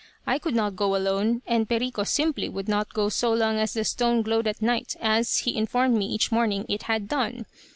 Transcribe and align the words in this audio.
I 0.25 0.39
could 0.39 0.55
not 0.55 0.75
go 0.75 0.95
alone, 0.95 1.43
and 1.45 1.69
Perico 1.69 2.05
simply 2.05 2.49
would 2.49 2.67
not 2.67 2.91
go 2.91 3.07
so 3.09 3.31
long 3.31 3.59
as 3.59 3.75
the 3.75 3.83
stone 3.83 4.23
glowed 4.23 4.47
at 4.47 4.59
night, 4.59 4.95
as, 4.99 5.41
he 5.45 5.55
informed 5.55 5.93
me 5.95 6.07
each 6.07 6.31
morning, 6.31 6.65
it 6.67 6.81
had 6.89 7.07
done. 7.07 7.45